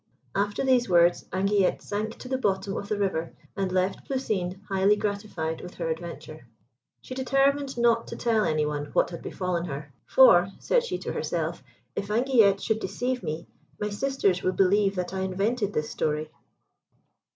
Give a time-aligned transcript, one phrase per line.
[0.33, 4.95] After these words, Anguillette sank to the bottom of the river, and left Plousine highly
[4.95, 6.47] gratified with her adventure.
[7.03, 11.13] She determined not to tell any one what had befallen her, "For," said she, to
[11.13, 11.61] herself,
[11.95, 13.47] "if Anguillette should deceive me,
[13.79, 16.31] my sisters will believe that I invented this story."